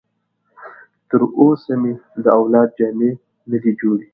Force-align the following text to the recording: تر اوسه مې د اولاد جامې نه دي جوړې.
تر 1.09 1.21
اوسه 1.39 1.73
مې 1.81 1.93
د 2.23 2.25
اولاد 2.37 2.69
جامې 2.77 3.11
نه 3.51 3.57
دي 3.63 3.71
جوړې. 3.79 4.05